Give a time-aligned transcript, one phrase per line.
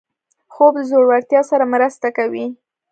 [0.53, 2.45] خوب د زړورتیا سره مرسته کوي